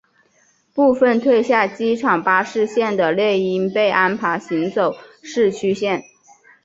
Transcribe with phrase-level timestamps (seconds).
[0.73, 6.03] 部份退下机场巴士线的猎鹰被安排行走市区线。